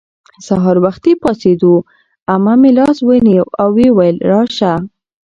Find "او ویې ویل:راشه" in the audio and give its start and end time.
3.61-4.73